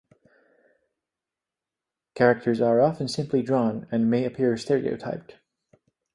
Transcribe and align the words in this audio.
Characters 2.15 2.59
are 2.59 2.81
often 2.81 3.07
simply 3.07 3.43
drawn, 3.43 3.85
and 3.91 4.09
may 4.09 4.25
appear 4.25 4.57
stereotyped. 4.57 5.35